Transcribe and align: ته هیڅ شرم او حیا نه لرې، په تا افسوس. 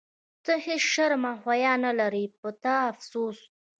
ته 0.45 0.53
هیڅ 0.65 0.83
شرم 0.93 1.23
او 1.29 1.35
حیا 1.45 1.73
نه 1.85 1.91
لرې، 1.99 2.25
په 2.39 2.49
تا 2.63 2.75
افسوس. 2.91 3.39